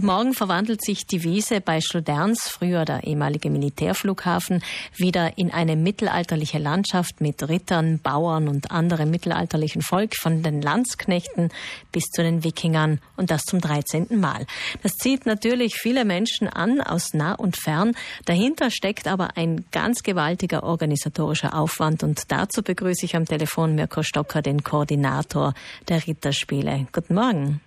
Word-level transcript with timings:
Morgen 0.00 0.32
verwandelt 0.32 0.84
sich 0.84 1.08
die 1.08 1.24
Wiese 1.24 1.60
bei 1.60 1.80
Schloderns, 1.80 2.48
früher 2.48 2.84
der 2.84 3.02
ehemalige 3.02 3.50
Militärflughafen, 3.50 4.62
wieder 4.94 5.36
in 5.38 5.50
eine 5.50 5.74
mittelalterliche 5.74 6.58
Landschaft 6.58 7.20
mit 7.20 7.48
Rittern, 7.48 7.98
Bauern 7.98 8.46
und 8.46 8.70
anderem 8.70 9.10
mittelalterlichen 9.10 9.82
Volk 9.82 10.14
von 10.14 10.44
den 10.44 10.62
Landsknechten 10.62 11.48
bis 11.90 12.04
zu 12.04 12.22
den 12.22 12.44
Wikingern 12.44 13.00
und 13.16 13.32
das 13.32 13.42
zum 13.42 13.60
13. 13.60 14.20
Mal. 14.20 14.46
Das 14.84 14.92
zieht 14.92 15.26
natürlich 15.26 15.74
viele 15.74 16.04
Menschen 16.04 16.46
an 16.46 16.80
aus 16.80 17.12
nah 17.12 17.34
und 17.34 17.56
fern. 17.56 17.96
Dahinter 18.24 18.70
steckt 18.70 19.08
aber 19.08 19.36
ein 19.36 19.64
ganz 19.72 20.04
gewaltiger 20.04 20.62
organisatorischer 20.62 21.58
Aufwand 21.58 22.04
und 22.04 22.30
dazu 22.30 22.62
begrüße 22.62 23.04
ich 23.04 23.16
am 23.16 23.24
Telefon 23.24 23.74
Mirko 23.74 24.04
Stocker, 24.04 24.42
den 24.42 24.62
Koordinator 24.62 25.54
der 25.88 26.06
Ritterspiele. 26.06 26.86
Guten 26.92 27.14
Morgen. 27.14 27.60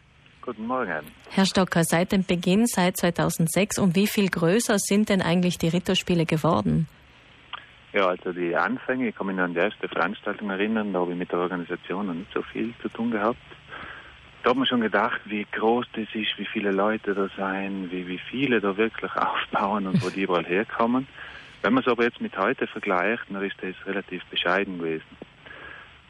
Guten 0.44 0.66
Morgen. 0.66 1.06
Herr 1.30 1.46
Stocker, 1.46 1.84
seit 1.84 2.12
dem 2.12 2.24
Beginn, 2.24 2.66
seit 2.66 2.98
2006, 2.98 3.78
um 3.78 3.96
wie 3.96 4.08
viel 4.08 4.28
größer 4.28 4.80
sind 4.80 5.10
denn 5.10 5.22
eigentlich 5.22 5.60
die 5.60 5.68
Ritterspiele 5.68 6.26
geworden? 6.26 6.88
Ja, 7.94 8.08
also 8.08 8.32
die 8.32 8.56
Anfänge, 8.56 9.10
ich 9.10 9.16
kann 9.16 9.28
mich 9.28 9.38
an 9.38 9.54
die 9.54 9.60
erste 9.60 9.88
Veranstaltung 9.88 10.50
erinnern, 10.50 10.94
da 10.94 11.00
habe 11.00 11.12
ich 11.12 11.18
mit 11.18 11.32
der 11.32 11.40
Organisation 11.40 12.08
noch 12.08 12.16
nicht 12.16 12.34
so 12.34 12.42
viel 12.42 12.74
zu 12.82 12.90
tun 12.90 13.12
gehabt. 13.12 13.38
Da 14.42 14.50
hat 14.50 14.58
man 14.58 14.66
schon 14.66 14.82
gedacht, 14.82 15.22
wie 15.26 15.46
groß 15.52 15.86
das 15.94 16.08
ist, 16.14 16.36
wie 16.38 16.48
viele 16.52 16.72
Leute 16.72 17.14
da 17.14 17.30
sein, 17.38 17.90
wie, 17.92 18.08
wie 18.08 18.18
viele 18.18 18.60
da 18.62 18.76
wirklich 18.78 19.12
aufbauen 19.16 19.86
und 19.86 20.04
wo 20.04 20.10
die 20.10 20.24
überall 20.24 20.46
herkommen. 20.46 21.08
Wenn 21.62 21.74
man 21.74 21.84
es 21.84 21.88
aber 21.88 22.04
jetzt 22.04 22.20
mit 22.20 22.36
heute 22.36 22.66
vergleicht, 22.66 23.26
dann 23.30 23.44
ist 23.44 23.58
das 23.62 23.76
relativ 23.86 24.26
bescheiden 24.26 24.80
gewesen. 24.80 25.06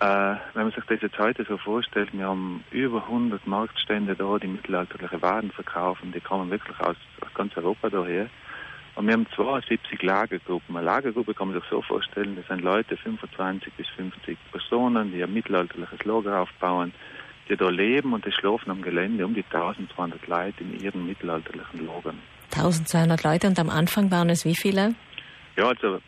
Äh, 0.02 0.36
wenn 0.56 0.64
man 0.64 0.72
sich 0.72 0.84
das 0.86 1.00
jetzt 1.00 1.20
heute 1.20 1.46
so 1.48 1.58
vorstellt, 1.58 2.10
wir 2.12 2.26
haben 2.26 2.64
über 2.72 3.04
100 3.04 3.46
Marktstände 3.46 4.16
da, 4.16 4.40
die 4.40 4.48
mittelalterliche 4.48 5.22
Waren 5.22 5.52
verkaufen, 5.52 6.12
die 6.12 6.20
kommen 6.20 6.50
wirklich 6.50 6.80
aus, 6.80 6.96
aus 7.22 7.32
ganz 7.36 7.56
Europa 7.56 7.92
daher. 7.92 8.28
Und 8.96 9.06
wir 9.06 9.14
haben 9.14 9.28
72 9.36 10.02
Lagergruppen. 10.02 10.76
Eine 10.76 10.88
Lagergruppe 10.88 11.36
kann 11.36 11.50
man 11.50 11.60
sich 11.60 11.70
so 11.70 11.84
vorstellen, 11.84 12.36
das 12.36 12.48
sind 12.48 12.62
Leute, 12.62 12.98
25 12.98 13.72
bis 13.74 13.88
50 13.90 14.40
Personen, 14.52 15.12
die 15.12 15.24
ein 15.24 15.32
mittelalterliches 15.32 16.04
Lager 16.04 16.40
aufbauen, 16.42 16.94
die 17.48 17.56
da 17.56 17.70
leben 17.70 18.14
und 18.14 18.26
die 18.26 18.32
schlafen 18.32 18.72
am 18.72 18.82
Gelände 18.82 19.24
um 19.24 19.36
die 19.36 19.46
1200 19.46 20.28
Leute 20.28 20.64
in 20.64 20.80
ihren 20.80 21.06
mittelalterlichen 21.06 21.86
Lagern. 21.86 22.18
1200 22.56 23.24
Leute 23.24 23.46
und 23.46 23.60
am 23.60 23.70
Anfang 23.70 24.10
waren 24.10 24.32
es 24.32 24.46
wie 24.46 24.56
viele? 24.56 24.96
Ja, 25.58 25.68
also 25.68 26.00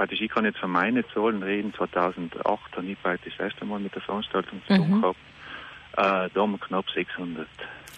praktisch, 0.00 0.22
ich 0.22 0.30
kann 0.30 0.46
jetzt 0.46 0.58
von 0.58 0.70
meinen 0.70 1.04
Zahlen 1.12 1.42
reden. 1.42 1.74
2008 1.74 2.42
habe 2.74 2.86
ich 2.86 3.02
praktisch 3.02 3.34
das 3.36 3.50
erste 3.50 3.66
Mal 3.66 3.80
mit 3.80 3.94
der 3.94 4.00
Veranstaltung 4.00 4.62
zu 4.66 4.74
tun 4.74 4.90
mhm. 4.90 5.00
gehabt. 5.02 5.18
Äh, 5.92 6.30
da 6.32 6.40
haben 6.40 6.52
wir 6.52 6.58
knapp 6.58 6.86
600. 6.94 7.46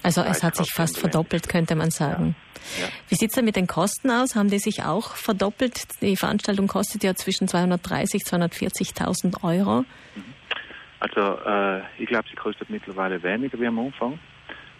Also 0.03 0.23
es 0.23 0.43
hat 0.43 0.57
sich 0.57 0.73
fast 0.73 0.99
verdoppelt, 0.99 1.49
könnte 1.49 1.77
man 1.77 1.93
sagen. 1.93 2.35
Ja. 2.77 2.87
Ja. 2.87 2.93
Wie 3.09 3.15
sieht 3.15 3.31
es 3.31 3.37
denn 3.37 3.45
mit 3.45 3.55
den 3.55 3.69
Kosten 3.69 4.11
aus? 4.11 4.35
Haben 4.35 4.51
die 4.51 4.59
sich 4.59 4.83
auch 4.83 5.15
verdoppelt? 5.15 5.87
Die 6.01 6.17
Veranstaltung 6.17 6.67
kostet 6.67 7.05
ja 7.05 7.15
zwischen 7.15 7.47
230.000 7.47 8.43
und 8.43 8.53
240.000 8.53 9.45
Euro. 9.45 9.83
Mhm. 9.83 10.25
Also 10.99 11.39
äh, 11.47 11.83
ich 11.99 12.09
glaube, 12.09 12.25
sie 12.29 12.37
kostet 12.37 12.69
mittlerweile 12.69 13.23
weniger 13.23 13.61
wie 13.61 13.67
am 13.69 13.79
Anfang. 13.79 14.19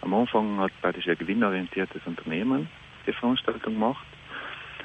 Am 0.01 0.13
Anfang 0.13 0.59
hat 0.59 0.71
praktisch 0.81 1.07
ein 1.07 1.17
gewinnorientiertes 1.17 2.01
Unternehmen 2.05 2.67
die 3.07 3.13
Veranstaltung 3.13 3.75
gemacht. 3.75 4.05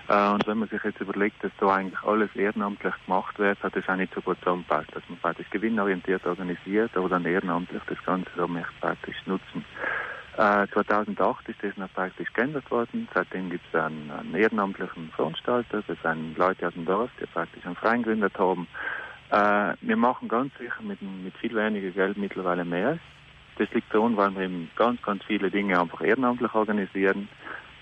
Äh, 0.08 0.28
und 0.30 0.46
wenn 0.46 0.58
man 0.58 0.68
sich 0.68 0.82
jetzt 0.82 1.00
überlegt, 1.00 1.42
dass 1.44 1.52
da 1.60 1.74
eigentlich 1.74 2.02
alles 2.02 2.34
ehrenamtlich 2.34 2.94
gemacht 3.04 3.38
wird, 3.38 3.62
hat 3.62 3.76
das 3.76 3.88
auch 3.88 3.96
nicht 3.96 4.14
so 4.14 4.20
gut 4.20 4.38
zusammenpasst, 4.40 4.88
dass 4.94 5.02
man 5.08 5.18
praktisch 5.18 5.50
gewinnorientiert 5.50 6.26
organisiert, 6.26 6.96
aber 6.96 7.08
dann 7.08 7.24
ehrenamtlich 7.24 7.82
das 7.86 8.02
Ganze 8.04 8.30
so 8.36 8.48
möchte 8.48 8.72
praktisch 8.80 9.16
nutzen. 9.26 9.64
Äh, 10.38 10.66
2008 10.72 11.48
ist 11.48 11.62
das 11.62 11.76
noch 11.76 11.92
praktisch 11.92 12.32
geändert 12.32 12.70
worden. 12.70 13.08
Seitdem 13.12 13.50
gibt 13.50 13.64
es 13.72 13.80
einen, 13.80 14.10
einen, 14.10 14.34
ehrenamtlichen 14.34 15.10
Veranstalter. 15.10 15.82
Das 15.86 15.98
sind 16.02 16.38
Leute 16.38 16.68
aus 16.68 16.74
dem 16.74 16.86
Dorf, 16.86 17.10
die 17.20 17.26
praktisch 17.26 17.66
einen 17.66 17.76
Verein 17.76 18.02
gegründet 18.02 18.38
haben. 18.38 18.66
Äh, 19.30 19.74
wir 19.80 19.96
machen 19.96 20.28
ganz 20.28 20.56
sicher 20.56 20.80
mit, 20.80 21.02
mit 21.02 21.36
viel 21.38 21.54
weniger 21.54 21.90
Geld 21.90 22.16
mittlerweile 22.16 22.64
mehr. 22.64 22.98
Das 23.58 23.68
liegt 23.72 23.92
daran, 23.92 24.16
weil 24.16 24.34
wir 24.36 24.42
eben 24.42 24.70
ganz, 24.76 25.02
ganz 25.02 25.24
viele 25.24 25.50
Dinge 25.50 25.80
einfach 25.80 26.00
ehrenamtlich 26.00 26.54
organisieren. 26.54 27.28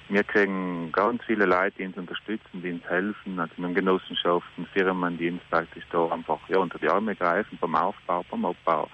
Wir 0.08 0.22
kriegen 0.22 0.92
ganz 0.92 1.20
viele 1.24 1.46
Leute, 1.46 1.78
die 1.78 1.86
uns 1.86 1.96
unterstützen, 1.96 2.62
die 2.62 2.70
uns 2.70 2.84
helfen, 2.88 3.40
also 3.40 3.52
mit 3.56 3.74
Genossenschaften, 3.74 4.66
Firmen, 4.72 5.18
die 5.18 5.30
uns 5.30 5.42
praktisch 5.50 5.82
da 5.90 6.08
einfach 6.08 6.38
ja, 6.48 6.58
unter 6.58 6.78
die 6.78 6.88
Arme 6.88 7.16
greifen 7.16 7.58
beim 7.60 7.74
Aufbau, 7.74 8.24
beim 8.30 8.44
Abbau, 8.44 8.88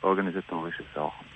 organisatorische 0.00 0.84
Sachen. 0.94 1.26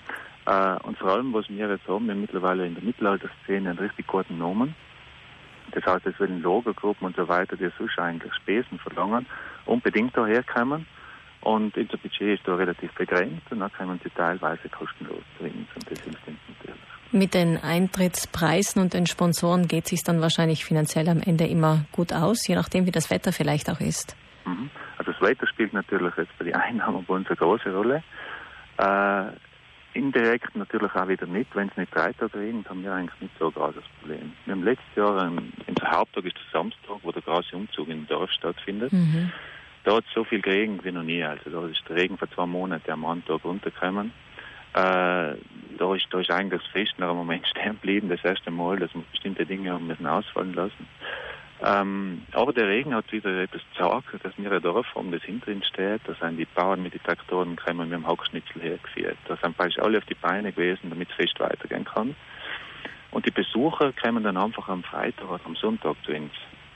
Äh, 0.47 0.83
und 0.87 0.97
vor 0.97 1.11
allem, 1.11 1.35
was 1.35 1.47
wir 1.51 1.69
jetzt 1.69 1.87
haben, 1.87 2.07
wir 2.07 2.15
haben 2.15 2.23
mittlerweile 2.23 2.67
in 2.67 2.75
der 2.75 2.83
Mittelalterszene 2.83 3.69
einen 3.69 3.79
richtig 3.79 4.07
guten 4.07 4.39
Namen. 4.39 4.75
Das 5.73 5.85
heißt, 5.85 6.07
es 6.07 6.19
werden 6.19 6.43
Lagergruppen 6.43 7.07
und 7.07 7.17
so 7.17 7.29
weiter, 7.29 7.55
die 7.55 7.71
sonst 7.77 7.99
eigentlich 7.99 8.33
Spesen 8.35 8.79
verlangen, 8.79 9.27
unbedingt 9.67 10.17
daherkommen. 10.17 10.87
Und 11.43 11.77
unser 11.77 11.99
Budget 11.99 12.39
ist 12.39 12.49
da 12.49 12.55
relativ 12.55 12.93
begrenzt 12.95 13.45
und 13.51 13.61
dann 13.61 13.73
können 13.73 14.01
sie 14.03 14.11
teilweise 14.11 14.71
kostenlos 14.71 15.23
bringen. 15.39 15.69
Und 15.75 15.91
das 15.91 16.01
hilft 16.01 16.27
uns 16.27 16.39
natürlich. 16.49 16.98
Mit 17.11 17.33
den 17.33 17.57
Eintrittspreisen 17.57 18.83
und 18.83 18.93
den 18.93 19.07
Sponsoren 19.07 19.67
geht 19.67 19.85
es 19.85 19.91
sich 19.91 20.05
dann 20.05 20.21
wahrscheinlich 20.21 20.65
finanziell 20.65 21.09
am 21.09 21.21
Ende 21.21 21.47
immer 21.47 21.87
gut 21.93 22.13
aus, 22.13 22.47
je 22.47 22.55
nachdem, 22.55 22.85
wie 22.87 22.91
das 22.91 23.11
Wetter 23.11 23.33
vielleicht 23.33 23.71
auch 23.71 23.81
ist. 23.81 24.15
Mhm. 24.45 24.71
Also 24.99 25.13
das 25.13 25.21
Wetter 25.23 25.47
spielt 25.47 25.73
natürlich 25.73 26.15
jetzt 26.17 26.37
bei 26.39 26.45
den 26.45 26.55
Einnahmen 26.55 27.05
bei 27.07 27.15
uns 27.15 27.27
eine 27.29 27.37
große 27.37 27.73
Rolle. 27.73 28.03
Äh, 28.77 29.33
indirekt 29.95 30.55
natürlich 30.55 30.95
auch 30.95 31.09
wieder 31.09 31.27
nicht. 31.27 31.55
Wenn 31.55 31.69
es 31.69 31.77
nicht 31.77 31.95
weiter 31.97 32.33
regnet, 32.35 32.69
haben 32.69 32.83
wir 32.83 32.93
eigentlich 32.93 33.21
nicht 33.21 33.35
so 33.39 33.47
ein 33.47 33.55
großes 33.55 33.85
Problem. 34.01 34.33
Wir 34.45 34.55
haben 34.55 34.65
letztes 34.65 34.97
Jahr, 34.97 35.27
ähm, 35.27 35.53
unser 35.67 35.91
Haupttag 35.91 36.25
ist 36.25 36.37
der 36.37 36.61
Samstag, 36.61 36.99
wo 37.03 37.11
der 37.11 37.23
große 37.23 37.57
Umzug 37.57 37.89
im 37.89 38.07
Dorf 38.07 38.31
stattfindet. 38.33 38.93
Mhm. 38.93 39.33
Da 39.85 39.97
hat 39.97 40.05
es 40.07 40.15
so 40.15 40.25
viel 40.25 40.43
geregnet 40.43 40.85
wie 40.85 40.93
noch 40.93 41.03
nie. 41.03 41.25
Also 41.25 41.51
da 41.51 41.67
ist 41.67 41.83
der 41.89 41.97
Regen 41.97 42.19
vor 42.19 42.31
zwei 42.31 42.47
Monaten 42.47 42.91
am 42.91 43.01
Montag 43.01 43.45
runtergekommen. 43.45 44.13
Äh, 44.75 45.35
da 45.79 45.95
ist, 45.95 46.07
da 46.11 46.21
ist 46.21 46.31
eigentlich 46.31 46.63
das 46.63 46.71
Fest 46.73 46.99
noch 46.99 47.11
im 47.11 47.17
Moment 47.17 47.47
stehen 47.49 47.73
geblieben, 47.73 48.09
das 48.09 48.25
erste 48.25 48.51
Mal, 48.51 48.79
dass 48.79 48.95
wir 48.95 49.03
bestimmte 49.11 49.47
Dinge 49.47 49.73
haben 49.73 49.87
müssen 49.87 50.07
ausfallen 50.07 50.55
lassen. 50.55 50.87
Ähm, 51.61 52.23
aber 52.33 52.53
der 52.53 52.69
Regen 52.69 52.95
hat 52.95 53.11
wieder 53.11 53.43
etwas 53.43 53.63
gesagt, 53.73 54.25
dass 54.25 54.33
wir 54.37 54.53
ein 54.53 54.63
Dorf 54.63 54.87
haben, 54.95 55.11
das 55.11 55.23
hinter 55.23 55.51
uns 55.51 55.67
steht. 55.67 56.01
Da 56.05 56.15
sind 56.15 56.37
die 56.37 56.45
Bauern 56.45 56.83
mit 56.83 56.95
den 56.95 57.03
Traktoren 57.03 57.57
gekommen, 57.57 57.91
wir 57.91 57.97
haben 57.97 58.07
Hackschnitzel 58.07 58.63
hergeführt. 58.63 59.19
Da 59.27 59.37
sind 59.37 59.57
praktisch 59.57 59.79
alle 59.81 59.99
auf 59.99 60.05
die 60.05 60.15
Beine 60.15 60.53
gewesen, 60.53 60.91
damit 60.91 61.09
das 61.09 61.17
Fest 61.17 61.41
weitergehen 61.41 61.85
kann. 61.85 62.15
Und 63.11 63.27
die 63.27 63.31
Besucher 63.31 63.93
kommen 63.93 64.23
dann 64.23 64.37
einfach 64.37 64.69
am 64.69 64.85
Freitag 64.85 65.29
oder 65.29 65.45
am 65.45 65.57
Sonntag 65.57 65.97
zu 66.05 66.13
uns. 66.13 66.33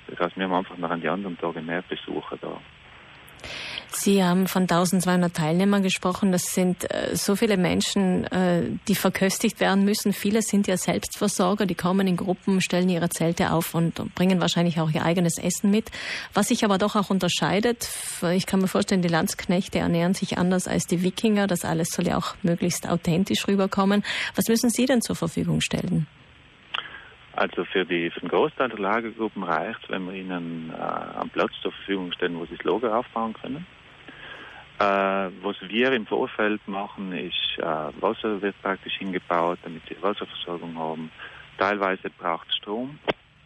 Das 0.09 0.19
heißt, 0.19 0.37
wir 0.37 0.45
haben 0.45 0.55
einfach 0.55 0.77
noch 0.77 0.91
an 0.91 1.01
die 1.01 1.09
anderen 1.09 1.39
Tage 1.39 1.61
mehr 1.61 1.83
Besucher 1.83 2.37
da. 2.41 2.59
Sie 4.05 4.25
haben 4.25 4.49
von 4.49 4.63
1200 4.63 5.33
Teilnehmern 5.33 5.85
gesprochen. 5.85 6.33
Das 6.33 6.53
sind 6.53 6.93
äh, 6.93 7.15
so 7.15 7.37
viele 7.37 7.57
Menschen, 7.57 8.25
äh, 8.25 8.65
die 8.89 8.97
verköstigt 8.97 9.61
werden 9.61 9.85
müssen. 9.85 10.13
Viele 10.13 10.43
sind 10.43 10.67
ja 10.67 10.77
Selbstversorger, 10.77 11.67
die 11.67 11.77
kommen 11.77 12.09
in 12.09 12.17
Gruppen, 12.17 12.61
stellen 12.61 12.89
ihre 12.89 13.11
Zelte 13.11 13.53
auf 13.53 13.77
und 13.77 14.13
bringen 14.17 14.41
wahrscheinlich 14.41 14.81
auch 14.81 14.91
ihr 14.91 15.05
eigenes 15.05 15.39
Essen 15.39 15.71
mit. 15.71 15.93
Was 16.35 16.49
sich 16.49 16.65
aber 16.65 16.79
doch 16.79 16.97
auch 16.97 17.11
unterscheidet, 17.11 17.89
ich 18.35 18.47
kann 18.47 18.61
mir 18.61 18.67
vorstellen, 18.67 19.03
die 19.03 19.09
Landsknechte 19.09 19.79
ernähren 19.79 20.15
sich 20.15 20.37
anders 20.37 20.67
als 20.67 20.89
die 20.89 21.05
Wikinger. 21.05 21.47
Das 21.47 21.65
alles 21.65 21.91
soll 21.91 22.09
ja 22.09 22.19
auch 22.19 22.35
möglichst 22.43 22.89
authentisch 22.89 23.47
rüberkommen. 23.47 24.03
Was 24.35 24.49
müssen 24.49 24.71
Sie 24.71 24.87
denn 24.87 25.01
zur 25.01 25.15
Verfügung 25.15 25.61
stellen? 25.61 26.09
Also 27.35 27.65
für, 27.67 27.85
die, 27.85 28.11
für 28.11 28.19
den 28.19 28.31
Großteil 28.31 28.71
der 28.71 28.81
Lagergruppen 28.81 29.45
reicht 29.45 29.89
wenn 29.89 30.07
wir 30.07 30.15
ihnen 30.15 30.73
äh, 30.77 31.21
einen 31.21 31.31
Platz 31.31 31.53
zur 31.63 31.71
Verfügung 31.71 32.11
stellen, 32.11 32.37
wo 32.37 32.45
sie 32.47 32.57
das 32.57 32.65
Lager 32.65 32.99
aufbauen 32.99 33.33
können. 33.35 33.65
Äh, 34.83 35.31
was 35.43 35.57
wir 35.61 35.93
im 35.93 36.07
Vorfeld 36.07 36.67
machen, 36.67 37.13
ist, 37.13 37.57
äh, 37.59 38.03
Wasser 38.03 38.43
wird 38.43 38.61
praktisch 38.63 38.95
hingebaut, 38.99 39.61
damit 39.63 39.83
sie 39.89 39.97
Wasserversorgung 40.03 40.77
haben. 40.77 41.13
Teilweise 41.57 42.11
braucht 42.11 42.49
es 42.49 42.57
Strom. 42.57 42.99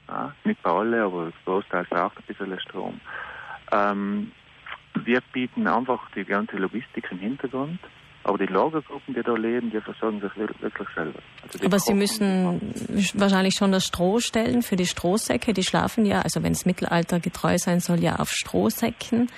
Ja, 0.09 0.35
nicht 0.45 0.63
bei 0.63 0.71
alle, 0.71 1.03
aber 1.03 1.31
Großteil 1.45 1.85
braucht 1.91 2.17
ein 2.17 2.25
bisschen 2.27 2.59
Strom. 2.61 3.01
Ähm, 3.71 4.33
wir 5.05 5.21
bieten 5.35 5.67
einfach 5.67 6.01
die 6.15 6.25
ganze 6.25 6.57
Logistik 6.57 7.07
im 7.11 7.19
Hintergrund. 7.19 7.81
Aber 8.27 8.39
die 8.39 8.53
Lagergruppen, 8.53 9.15
die 9.15 9.23
da 9.23 9.35
leben, 9.35 9.71
die 9.71 9.81
versorgen 9.81 10.21
sich 10.21 10.37
wirklich 10.37 10.89
selber. 10.97 11.21
Also 11.45 11.65
Aber 11.65 11.79
Sie 11.79 11.95
müssen 11.95 12.75
wahrscheinlich 13.15 13.55
schon 13.55 13.71
das 13.71 13.87
Stroh 13.87 14.19
stellen 14.19 14.63
für 14.63 14.75
die 14.75 14.87
Strohsäcke. 14.87 15.53
Die 15.53 15.63
schlafen 15.63 16.05
ja, 16.05 16.23
also 16.23 16.43
wenn 16.43 16.51
es 16.51 16.67
Mittelalter 16.67 17.21
getreu 17.21 17.57
sein 17.57 17.79
soll, 17.79 18.01
ja 18.01 18.17
auf 18.17 18.33
Strohsäcken. 18.33 19.31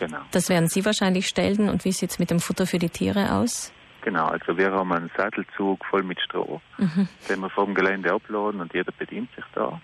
Genau. 0.00 0.18
Das 0.32 0.48
werden 0.48 0.66
Sie 0.66 0.84
wahrscheinlich 0.84 1.28
stellen. 1.28 1.68
Und 1.68 1.84
wie 1.84 1.92
sieht 1.92 2.10
es 2.10 2.18
mit 2.18 2.32
dem 2.32 2.40
Futter 2.40 2.66
für 2.66 2.80
die 2.80 2.88
Tiere 2.88 3.32
aus? 3.32 3.72
Genau, 4.00 4.26
also 4.26 4.58
wir 4.58 4.72
haben 4.72 4.92
einen 4.92 5.10
Sattelzug 5.16 5.84
voll 5.84 6.02
mit 6.02 6.20
Stroh, 6.20 6.60
mhm. 6.78 7.06
den 7.28 7.38
wir 7.38 7.50
vom 7.50 7.72
Gelände 7.72 8.12
abladen 8.12 8.60
und 8.60 8.74
jeder 8.74 8.90
bedient 8.90 9.30
sich 9.36 9.44
da. 9.54 9.80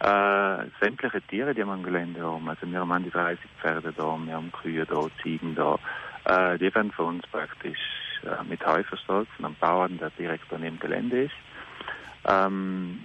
Äh, 0.00 0.66
sämtliche 0.78 1.22
Tiere, 1.22 1.54
die 1.54 1.64
wir 1.64 1.72
am 1.72 1.82
Gelände 1.82 2.22
haben, 2.22 2.46
also 2.46 2.70
wir 2.70 2.80
haben 2.80 2.92
an 2.92 3.04
die 3.04 3.10
30 3.10 3.40
Pferde 3.62 3.94
da, 3.96 4.18
wir 4.22 4.34
haben 4.34 4.52
Kühe 4.52 4.84
da, 4.84 5.06
Ziegen 5.22 5.54
da, 5.54 5.78
äh, 6.24 6.58
die 6.58 6.74
werden 6.74 6.92
von 6.92 7.06
uns 7.16 7.26
praktisch 7.26 7.78
äh, 8.24 8.44
mit 8.48 8.64
Heu 8.66 8.82
versorgt 8.84 9.30
von 9.36 9.46
einem 9.46 9.56
Bauern, 9.56 9.98
der 9.98 10.10
direkt 10.10 10.52
an 10.52 10.62
dem 10.62 10.78
Gelände 10.78 11.24
ist. 11.24 11.34
Ähm, 12.26 13.00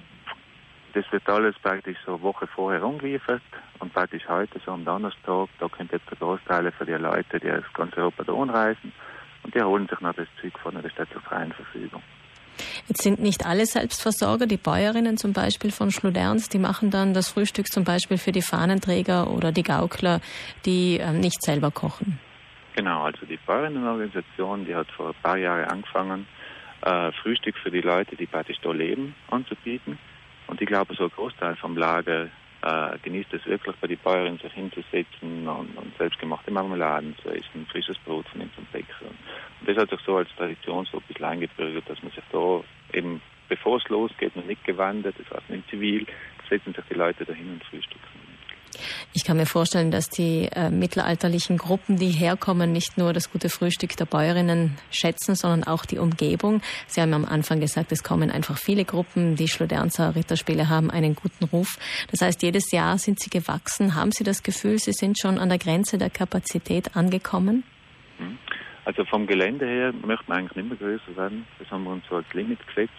das 0.93 1.05
wird 1.11 1.27
alles 1.27 1.55
praktisch 1.59 1.97
so 2.05 2.13
eine 2.13 2.21
Woche 2.21 2.47
vorher 2.47 2.83
umgeliefert 2.83 3.41
und 3.79 3.93
praktisch 3.93 4.27
heute, 4.27 4.59
so 4.63 4.71
am 4.71 4.85
Donnerstag, 4.85 5.49
da 5.59 5.67
kommt 5.67 5.91
jetzt 5.91 6.09
der 6.09 6.17
Großteil 6.17 6.71
für 6.71 6.85
die 6.85 6.91
Leute, 6.93 7.39
die 7.39 7.51
aus 7.51 7.63
ganz 7.73 7.97
Europa 7.97 8.23
da 8.23 8.33
anreisen 8.33 8.93
und 9.43 9.55
die 9.55 9.61
holen 9.61 9.87
sich 9.87 9.99
noch 10.01 10.13
das 10.13 10.27
Zeug 10.39 10.57
von 10.59 10.79
der 10.79 10.89
Stadt 10.89 11.09
zur 11.11 11.21
freien 11.21 11.51
Verfügung. 11.51 12.01
Jetzt 12.87 13.01
sind 13.01 13.19
nicht 13.19 13.45
alle 13.45 13.65
Selbstversorger, 13.65 14.45
die 14.45 14.57
Bäuerinnen 14.57 15.17
zum 15.17 15.33
Beispiel 15.33 15.71
von 15.71 15.89
Schluderns, 15.89 16.49
die 16.49 16.59
machen 16.59 16.91
dann 16.91 17.13
das 17.13 17.29
Frühstück 17.29 17.67
zum 17.67 17.83
Beispiel 17.83 18.17
für 18.17 18.31
die 18.31 18.43
Fahnenträger 18.43 19.31
oder 19.31 19.51
die 19.51 19.63
Gaukler, 19.63 20.21
die 20.65 20.97
ähm, 20.97 21.19
nicht 21.19 21.41
selber 21.43 21.71
kochen. 21.71 22.19
Genau, 22.75 23.03
also 23.03 23.25
die 23.25 23.37
Bäuerinnenorganisation, 23.37 24.65
die 24.65 24.73
hat 24.73 24.91
vor 24.91 25.09
ein 25.09 25.21
paar 25.21 25.37
Jahren 25.37 25.69
angefangen, 25.69 26.27
äh, 26.81 27.11
Frühstück 27.11 27.55
für 27.57 27.69
die 27.69 27.81
Leute, 27.81 28.15
die 28.15 28.25
praktisch 28.25 28.57
da 28.61 28.71
leben, 28.71 29.15
anzubieten. 29.29 29.99
Und 30.47 30.59
ich 30.59 30.67
glaube, 30.67 30.95
so 30.95 31.03
ein 31.03 31.11
Großteil 31.11 31.55
vom 31.55 31.77
Lager 31.77 32.29
äh, 32.63 32.97
genießt 33.03 33.33
es 33.33 33.45
wirklich 33.45 33.75
bei 33.77 33.87
den 33.87 33.99
Bäuerinnen, 33.99 34.39
sich 34.39 34.53
hinzusetzen 34.53 35.47
und, 35.47 35.77
und 35.77 35.97
selbstgemachte 35.97 36.51
Marmeladen 36.51 37.15
zu 37.21 37.29
essen, 37.29 37.67
frisches 37.69 37.97
Brot 37.99 38.27
von 38.29 38.41
ihnen 38.41 38.51
zum 38.55 38.65
Bäcker. 38.71 39.05
Und 39.07 39.69
das 39.69 39.77
hat 39.77 39.89
sich 39.89 39.99
so 40.05 40.17
als 40.17 40.29
Tradition 40.35 40.85
so 40.91 40.97
ein 40.97 41.03
bisschen 41.07 41.25
eingebürgert, 41.25 41.89
dass 41.89 42.01
man 42.01 42.11
sich 42.11 42.23
da 42.31 42.61
eben, 42.93 43.21
bevor 43.49 43.77
es 43.77 43.87
losgeht, 43.89 44.35
noch 44.35 44.45
nicht 44.45 44.63
gewandert, 44.63 45.15
das 45.19 45.37
heißt 45.37 45.49
nicht 45.49 45.69
zivil, 45.69 46.05
setzen 46.49 46.73
sich 46.73 46.85
die 46.89 46.95
Leute 46.95 47.23
dahin 47.23 47.51
und 47.51 47.63
frühstücken. 47.65 48.22
Ich 49.13 49.23
kann 49.23 49.37
mir 49.37 49.45
vorstellen, 49.45 49.91
dass 49.91 50.09
die 50.09 50.49
äh, 50.51 50.69
mittelalterlichen 50.69 51.57
Gruppen, 51.57 51.97
die 51.97 52.09
herkommen, 52.09 52.71
nicht 52.71 52.97
nur 52.97 53.13
das 53.13 53.31
gute 53.31 53.49
Frühstück 53.49 53.95
der 53.97 54.05
Bäuerinnen 54.05 54.77
schätzen, 54.91 55.35
sondern 55.35 55.63
auch 55.63 55.85
die 55.85 55.97
Umgebung. 55.97 56.61
Sie 56.87 57.01
haben 57.01 57.13
am 57.13 57.25
Anfang 57.25 57.59
gesagt, 57.59 57.91
es 57.91 58.03
kommen 58.03 58.31
einfach 58.31 58.57
viele 58.57 58.85
Gruppen. 58.85 59.35
Die 59.35 59.47
Schlodernser 59.47 60.15
Ritterspiele 60.15 60.69
haben 60.69 60.89
einen 60.89 61.15
guten 61.15 61.45
Ruf. 61.45 61.77
Das 62.11 62.21
heißt, 62.21 62.41
jedes 62.43 62.71
Jahr 62.71 62.97
sind 62.97 63.19
sie 63.19 63.29
gewachsen. 63.29 63.95
Haben 63.95 64.11
Sie 64.11 64.23
das 64.23 64.43
Gefühl, 64.43 64.79
Sie 64.79 64.93
sind 64.93 65.19
schon 65.19 65.37
an 65.37 65.49
der 65.49 65.57
Grenze 65.57 65.97
der 65.97 66.09
Kapazität 66.09 66.95
angekommen? 66.95 67.63
Also 68.85 69.05
vom 69.05 69.27
Gelände 69.27 69.65
her 69.65 69.93
möchte 69.93 70.25
man 70.27 70.39
eigentlich 70.39 70.55
nicht 70.55 70.69
mehr 70.69 70.77
größer 70.77 71.15
werden. 71.15 71.45
Das 71.59 71.69
haben 71.71 71.83
wir 71.85 71.91
uns 71.91 72.03
so 72.09 72.15
als 72.15 72.33
Limit 72.33 72.59
gesetzt. 72.67 72.93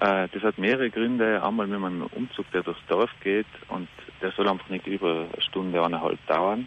Äh, 0.00 0.28
das 0.32 0.42
hat 0.42 0.58
mehrere 0.58 0.90
Gründe. 0.90 1.42
Einmal, 1.42 1.70
wenn 1.70 1.80
man 1.80 1.92
einen 1.92 2.02
Umzug, 2.02 2.50
der 2.52 2.62
durchs 2.62 2.84
Dorf 2.88 3.10
geht 3.22 3.46
und 3.68 3.88
der 4.24 4.32
soll 4.32 4.48
einfach 4.48 4.70
nicht 4.70 4.86
über 4.86 5.26
eine 5.30 5.42
Stunde, 5.42 5.84
eineinhalb 5.84 6.18
dauern. 6.26 6.66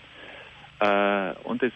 Äh, 0.79 1.31
und 1.43 1.63
es 1.63 1.73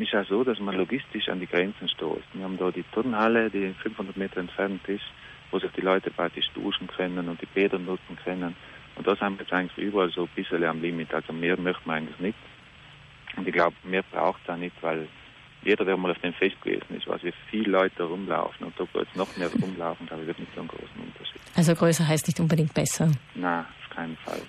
ist 0.00 0.14
auch 0.14 0.26
so, 0.26 0.42
dass 0.42 0.58
man 0.58 0.74
logistisch 0.74 1.28
an 1.28 1.38
die 1.38 1.46
Grenzen 1.46 1.86
stoßt. 1.86 2.24
Wir 2.32 2.44
haben 2.44 2.56
da 2.56 2.70
die 2.70 2.84
Turnhalle, 2.92 3.50
die 3.50 3.74
500 3.82 4.16
Meter 4.16 4.38
entfernt 4.38 4.88
ist, 4.88 5.04
wo 5.50 5.58
sich 5.58 5.70
die 5.72 5.82
Leute 5.82 6.10
praktisch 6.10 6.48
duschen 6.54 6.86
können 6.86 7.28
und 7.28 7.42
die 7.42 7.46
Bäder 7.46 7.78
nutzen 7.78 8.16
können. 8.24 8.56
Und 8.96 9.06
das 9.06 9.20
haben 9.20 9.36
wir 9.36 9.42
jetzt 9.42 9.52
eigentlich 9.52 9.86
überall 9.86 10.10
so 10.10 10.22
ein 10.22 10.30
bisschen 10.34 10.64
am 10.64 10.80
Limit. 10.80 11.12
Also 11.12 11.34
mehr 11.34 11.58
möchte 11.58 11.82
man 11.84 11.96
eigentlich 11.96 12.18
nicht. 12.18 12.38
Und 13.36 13.46
ich 13.46 13.52
glaube, 13.52 13.76
mehr 13.84 14.02
braucht 14.10 14.40
es 14.44 14.48
auch 14.48 14.56
nicht, 14.56 14.76
weil 14.80 15.08
jeder, 15.62 15.84
der 15.84 15.96
mal 15.98 16.10
auf 16.10 16.18
dem 16.20 16.32
Fest 16.32 16.60
gewesen 16.62 16.96
ist, 16.96 17.06
weiß, 17.06 17.22
wie 17.22 17.34
viele 17.50 17.70
Leute 17.70 18.02
rumlaufen. 18.02 18.66
Und 18.66 18.80
da 18.80 18.86
wird 18.94 19.08
es 19.10 19.16
noch 19.16 19.36
mehr 19.36 19.48
rumlaufen, 19.48 20.06
glaube 20.06 20.22
ich, 20.22 20.28
wird 20.28 20.38
nicht 20.38 20.54
so 20.54 20.60
einen 20.60 20.68
großen 20.68 21.00
Unterschied. 21.06 21.40
Also 21.54 21.74
größer 21.74 22.08
heißt 22.08 22.26
nicht 22.28 22.40
unbedingt 22.40 22.72
besser. 22.72 23.10
Nein, 23.34 23.64
keinen 23.94 24.16
Fall. 24.16 24.40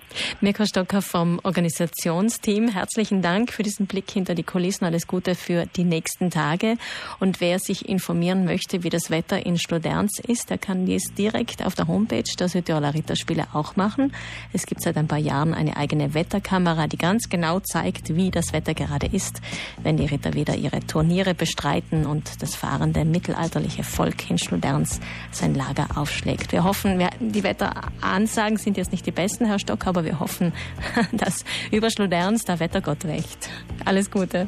Mirko 0.41 0.65
Stocker 0.65 1.01
vom 1.01 1.39
Organisationsteam, 1.43 2.69
herzlichen 2.69 3.21
Dank 3.21 3.51
für 3.51 3.63
diesen 3.63 3.87
Blick 3.87 4.09
hinter 4.09 4.35
die 4.35 4.43
Kulissen. 4.43 4.85
Alles 4.85 5.07
Gute 5.07 5.35
für 5.35 5.65
die 5.65 5.83
nächsten 5.83 6.29
Tage. 6.29 6.77
Und 7.19 7.41
wer 7.41 7.59
sich 7.59 7.89
informieren 7.89 8.45
möchte, 8.45 8.83
wie 8.83 8.89
das 8.89 9.09
Wetter 9.09 9.45
in 9.45 9.57
Schloderns 9.57 10.19
ist, 10.19 10.49
der 10.49 10.57
kann 10.57 10.85
dies 10.85 11.13
direkt 11.13 11.63
auf 11.65 11.75
der 11.75 11.87
Homepage 11.87 12.23
der 12.23 12.47
Südtiroler 12.47 12.93
Ritterspiele 12.93 13.47
auch 13.53 13.75
machen. 13.75 14.13
Es 14.53 14.65
gibt 14.65 14.81
seit 14.81 14.97
ein 14.97 15.07
paar 15.07 15.19
Jahren 15.19 15.53
eine 15.53 15.77
eigene 15.77 16.13
Wetterkamera, 16.13 16.87
die 16.87 16.97
ganz 16.97 17.29
genau 17.29 17.59
zeigt, 17.59 18.15
wie 18.15 18.31
das 18.31 18.53
Wetter 18.53 18.73
gerade 18.73 19.07
ist, 19.07 19.41
wenn 19.81 19.97
die 19.97 20.05
Ritter 20.05 20.33
wieder 20.33 20.55
ihre 20.55 20.79
Turniere 20.81 21.33
bestreiten 21.33 22.05
und 22.05 22.41
das 22.41 22.55
fahrende 22.55 23.05
mittelalterliche 23.05 23.83
Volk 23.83 24.29
in 24.29 24.37
Schloderns 24.37 24.99
sein 25.31 25.55
Lager 25.55 25.87
aufschlägt. 25.95 26.51
Wir 26.51 26.63
hoffen, 26.63 27.03
die 27.19 27.43
Wetteransagen 27.43 28.57
sind 28.57 28.77
jetzt 28.77 28.91
nicht 28.91 29.05
die 29.05 29.11
besten 29.11 29.32
meisten, 29.33 29.45
Herr 29.45 29.57
Stock, 29.57 29.87
aber 29.87 30.05
wir 30.05 30.19
hoffen, 30.19 30.53
dass 31.11 31.43
über 31.71 31.89
Schluderns 31.89 32.43
der 32.45 32.59
Wettergott 32.59 33.03
recht. 33.05 33.49
Alles 33.83 34.11
Gute. 34.11 34.47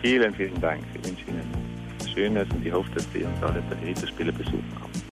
Vielen, 0.00 0.32
vielen 0.34 0.58
Dank. 0.60 0.82
Ich 0.94 1.06
wünsche 1.06 1.24
Ihnen 1.28 1.44
Schönes 2.14 2.48
und 2.50 2.64
ich 2.64 2.72
hoffe, 2.72 2.90
dass 2.94 3.06
Sie 3.12 3.22
uns 3.22 3.42
alle 3.42 3.60
bei 3.68 3.74
den 3.74 3.88
Ritterspielen 3.88 4.34
besuchen. 4.36 4.94